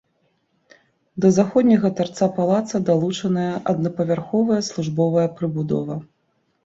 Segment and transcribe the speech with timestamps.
[1.25, 5.95] Да заходняга тарца палаца далучаная аднапавярховая службовая прыбудова.